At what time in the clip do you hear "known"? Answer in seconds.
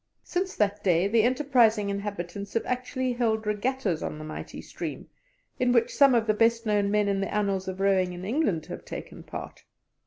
6.65-6.89